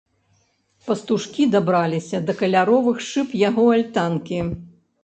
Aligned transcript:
Пастушкі 0.87 1.45
дабраліся 1.57 2.23
да 2.31 2.37
каляровых 2.41 2.97
шыб 3.11 3.39
яго 3.47 3.71
альтанкі. 3.77 4.47